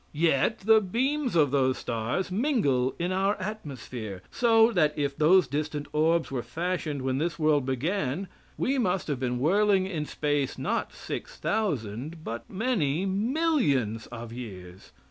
[0.13, 5.85] Yet the beams of those stars mingle in our atmosphere, so that if those distant
[5.93, 8.27] orbs were fashioned when this world began,
[8.57, 14.91] we must have been whirling in space not six thousand, but many millions of years.